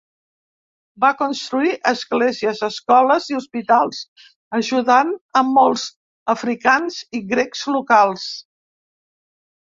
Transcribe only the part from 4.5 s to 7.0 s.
ajudant a molts africans